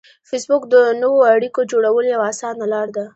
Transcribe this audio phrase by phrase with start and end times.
[0.29, 3.05] فېسبوک د نوو اړیکو جوړولو یوه اسانه لار ده